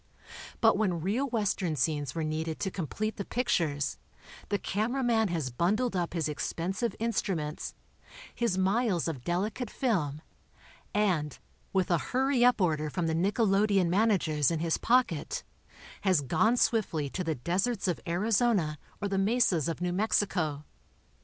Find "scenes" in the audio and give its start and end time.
1.75-2.15